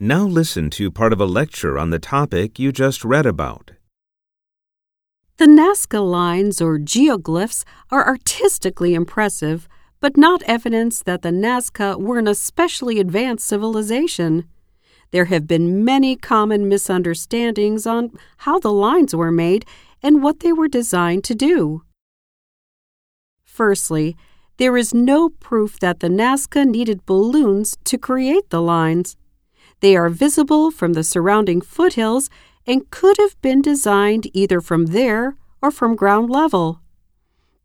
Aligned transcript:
Now 0.00 0.26
listen 0.26 0.70
to 0.78 0.92
part 0.92 1.12
of 1.12 1.20
a 1.20 1.26
lecture 1.26 1.76
on 1.76 1.90
the 1.90 1.98
topic 1.98 2.56
you 2.56 2.70
just 2.70 3.04
read 3.04 3.26
about. 3.26 3.72
The 5.38 5.46
Nazca 5.46 6.08
lines 6.08 6.60
or 6.60 6.78
geoglyphs 6.78 7.64
are 7.90 8.06
artistically 8.06 8.94
impressive, 8.94 9.68
but 9.98 10.16
not 10.16 10.44
evidence 10.44 11.02
that 11.02 11.22
the 11.22 11.30
Nazca 11.30 11.98
were 11.98 12.20
an 12.20 12.28
especially 12.28 13.00
advanced 13.00 13.48
civilization. 13.48 14.44
There 15.10 15.24
have 15.24 15.48
been 15.48 15.84
many 15.84 16.14
common 16.14 16.68
misunderstandings 16.68 17.84
on 17.84 18.12
how 18.46 18.60
the 18.60 18.72
lines 18.72 19.16
were 19.16 19.32
made 19.32 19.66
and 20.00 20.22
what 20.22 20.38
they 20.40 20.52
were 20.52 20.68
designed 20.68 21.24
to 21.24 21.34
do. 21.34 21.82
Firstly, 23.42 24.16
there 24.58 24.76
is 24.76 24.94
no 24.94 25.28
proof 25.28 25.80
that 25.80 25.98
the 25.98 26.08
Nazca 26.08 26.64
needed 26.64 27.04
balloons 27.04 27.76
to 27.82 27.98
create 27.98 28.50
the 28.50 28.62
lines. 28.62 29.16
They 29.80 29.96
are 29.96 30.08
visible 30.08 30.70
from 30.70 30.94
the 30.94 31.04
surrounding 31.04 31.60
foothills 31.60 32.30
and 32.66 32.90
could 32.90 33.16
have 33.18 33.40
been 33.40 33.62
designed 33.62 34.28
either 34.34 34.60
from 34.60 34.86
there 34.86 35.36
or 35.62 35.70
from 35.70 35.96
ground 35.96 36.30
level. 36.30 36.80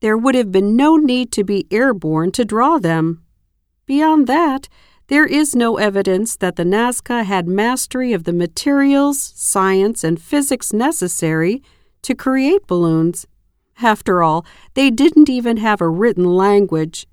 There 0.00 0.16
would 0.16 0.34
have 0.34 0.52
been 0.52 0.76
no 0.76 0.96
need 0.96 1.32
to 1.32 1.44
be 1.44 1.66
airborne 1.70 2.32
to 2.32 2.44
draw 2.44 2.78
them. 2.78 3.22
Beyond 3.86 4.26
that, 4.26 4.68
there 5.08 5.26
is 5.26 5.54
no 5.54 5.76
evidence 5.76 6.36
that 6.36 6.56
the 6.56 6.64
Nazca 6.64 7.24
had 7.24 7.46
mastery 7.46 8.12
of 8.12 8.24
the 8.24 8.32
materials, 8.32 9.32
science, 9.36 10.04
and 10.04 10.20
physics 10.20 10.72
necessary 10.72 11.62
to 12.02 12.14
create 12.14 12.66
balloons. 12.66 13.26
After 13.80 14.22
all, 14.22 14.46
they 14.74 14.90
didn't 14.90 15.28
even 15.28 15.56
have 15.58 15.80
a 15.80 15.88
written 15.88 16.24
language. 16.24 17.06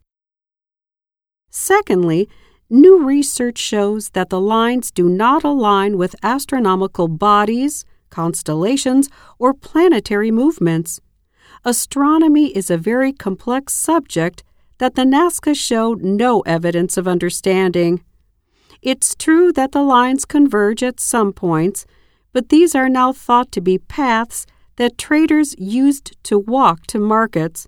Secondly, 1.49 2.29
new 2.69 3.03
research 3.03 3.57
shows 3.57 4.09
that 4.09 4.29
the 4.29 4.39
lines 4.39 4.91
do 4.91 5.09
not 5.09 5.43
align 5.43 5.97
with 5.97 6.15
astronomical 6.21 7.07
bodies, 7.07 7.85
constellations, 8.09 9.09
or 9.37 9.53
planetary 9.53 10.31
movements. 10.31 11.01
Astronomy 11.65 12.55
is 12.55 12.69
a 12.69 12.77
very 12.77 13.11
complex 13.11 13.73
subject 13.73 14.43
that 14.77 14.95
the 14.95 15.03
Nazca 15.03 15.55
showed 15.55 16.01
no 16.01 16.41
evidence 16.41 16.95
of 16.95 17.07
understanding. 17.07 18.03
It's 18.81 19.13
true 19.13 19.51
that 19.53 19.73
the 19.73 19.83
lines 19.83 20.23
converge 20.23 20.81
at 20.83 20.99
some 20.99 21.33
points, 21.33 21.85
but 22.31 22.49
these 22.49 22.75
are 22.75 22.87
now 22.87 23.11
thought 23.11 23.51
to 23.53 23.61
be 23.61 23.77
paths 23.77 24.45
that 24.77 24.97
traders 24.97 25.53
used 25.57 26.15
to 26.23 26.39
walk 26.39 26.87
to 26.87 26.99
markets. 26.99 27.67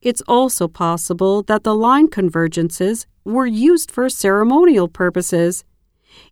It's 0.00 0.22
also 0.28 0.68
possible 0.68 1.42
that 1.44 1.64
the 1.64 1.74
line 1.74 2.08
convergences 2.08 3.06
were 3.24 3.46
used 3.46 3.90
for 3.90 4.08
ceremonial 4.08 4.88
purposes. 4.88 5.64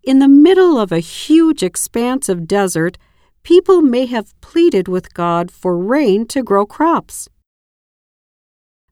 In 0.02 0.18
the 0.18 0.28
middle 0.28 0.78
of 0.78 0.92
a 0.92 0.98
huge 0.98 1.62
expanse 1.62 2.28
of 2.28 2.46
desert, 2.46 2.98
people 3.42 3.80
may 3.80 4.06
have 4.06 4.38
pleaded 4.40 4.88
with 4.88 5.14
God 5.14 5.50
for 5.50 5.76
rain 5.78 6.26
to 6.28 6.42
grow 6.42 6.66
crops. 6.66 7.28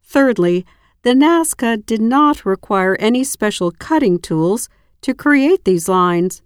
Thirdly, 0.03 0.65
the 1.03 1.15
Nazca 1.15 1.85
did 1.85 2.01
not 2.01 2.45
require 2.45 2.97
any 2.99 3.23
special 3.25 3.71
cutting 3.71 4.19
tools 4.19 4.69
to 5.03 5.15
create 5.15 5.65
these 5.65 5.89
lines. 5.89 6.43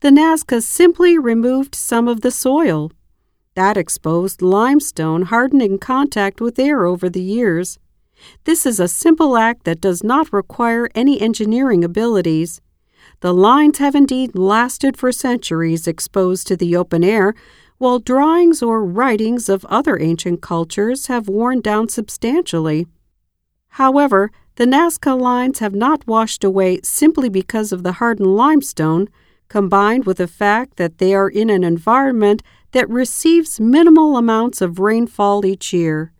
The 0.00 0.10
Nazca 0.10 0.62
simply 0.62 1.18
removed 1.18 1.74
some 1.74 2.08
of 2.08 2.22
the 2.22 2.30
soil. 2.30 2.90
That 3.56 3.76
exposed 3.76 4.42
limestone 4.42 5.22
hardened 5.22 5.62
in 5.62 5.78
contact 5.78 6.40
with 6.40 6.58
air 6.58 6.86
over 6.86 7.08
the 7.08 7.22
years. 7.22 7.80
This 8.44 8.64
is 8.64 8.78
a 8.78 8.86
simple 8.86 9.36
act 9.36 9.64
that 9.64 9.80
does 9.80 10.04
not 10.04 10.32
require 10.32 10.88
any 10.94 11.20
engineering 11.20 11.82
abilities. 11.82 12.60
The 13.20 13.34
lines 13.34 13.78
have 13.78 13.96
indeed 13.96 14.36
lasted 14.36 14.96
for 14.96 15.10
centuries 15.10 15.88
exposed 15.88 16.46
to 16.46 16.56
the 16.56 16.76
open 16.76 17.02
air, 17.02 17.34
while 17.78 17.98
drawings 17.98 18.62
or 18.62 18.84
writings 18.84 19.48
of 19.48 19.64
other 19.64 19.98
ancient 19.98 20.42
cultures 20.42 21.06
have 21.06 21.28
worn 21.28 21.60
down 21.60 21.88
substantially. 21.88 22.86
However, 23.70 24.30
the 24.56 24.66
Nazca 24.66 25.18
lines 25.18 25.58
have 25.58 25.74
not 25.74 26.06
washed 26.06 26.44
away 26.44 26.80
simply 26.82 27.28
because 27.28 27.72
of 27.72 27.82
the 27.82 27.92
hardened 27.92 28.36
limestone, 28.36 29.08
combined 29.50 30.06
with 30.06 30.16
the 30.16 30.26
fact 30.28 30.76
that 30.76 30.96
they 30.98 31.12
are 31.12 31.28
in 31.28 31.50
an 31.50 31.64
environment 31.64 32.42
that 32.70 32.88
receives 32.88 33.60
minimal 33.60 34.16
amounts 34.16 34.62
of 34.62 34.78
rainfall 34.78 35.44
each 35.44 35.72
year. 35.72 36.12